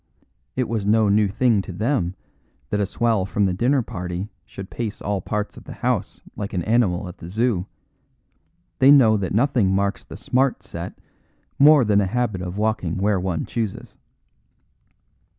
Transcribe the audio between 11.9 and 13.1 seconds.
a habit of walking